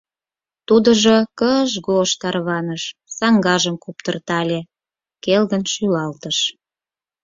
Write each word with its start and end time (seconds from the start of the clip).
Тудыжо 0.67 1.15
кыж-гож 1.39 2.09
тарваныш, 2.21 2.83
саҥгажым 3.17 3.75
куптыртале, 3.83 4.59
келгын 5.23 5.63
шӱлалтыш. 5.73 6.37